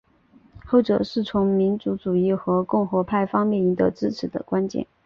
[0.65, 4.87] 后者是从民族主义和共和派方面赢得支持的关键。